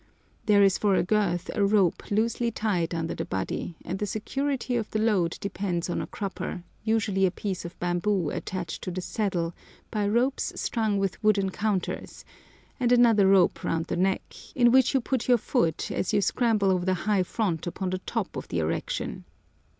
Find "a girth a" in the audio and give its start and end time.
0.95-1.63